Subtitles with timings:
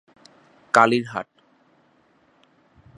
[0.73, 1.29] কালির হাট